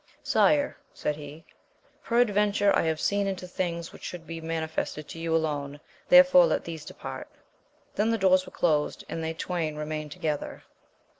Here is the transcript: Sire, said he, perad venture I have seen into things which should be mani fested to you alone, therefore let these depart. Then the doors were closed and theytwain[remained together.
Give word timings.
Sire, 0.23 0.77
said 0.95 1.15
he, 1.15 1.45
perad 2.03 2.31
venture 2.31 2.75
I 2.75 2.81
have 2.85 2.99
seen 2.99 3.27
into 3.27 3.47
things 3.47 3.93
which 3.93 4.01
should 4.01 4.25
be 4.25 4.41
mani 4.41 4.65
fested 4.65 5.05
to 5.09 5.19
you 5.19 5.35
alone, 5.35 5.79
therefore 6.09 6.47
let 6.47 6.63
these 6.63 6.83
depart. 6.83 7.27
Then 7.93 8.09
the 8.09 8.17
doors 8.17 8.47
were 8.47 8.51
closed 8.51 9.03
and 9.07 9.23
theytwain[remained 9.23 10.09
together. 10.09 10.63